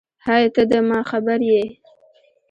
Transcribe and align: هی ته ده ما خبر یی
هی 0.25 0.43
ته 0.55 0.63
ده 0.69 0.79
ما 0.87 0.99
خبر 1.09 1.39
یی 1.49 1.63